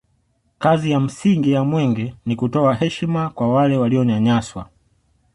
kazi 0.59 0.91
ya 0.91 0.99
msingi 0.99 1.51
ya 1.51 1.63
mwenge 1.63 2.15
ni 2.25 2.35
kutoa 2.35 2.75
heshima 2.75 3.29
kwa 3.29 3.53
wale 3.53 3.77
walionyanyaswa 3.77 4.69